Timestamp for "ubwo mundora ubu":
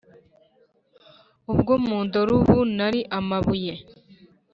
1.51-2.57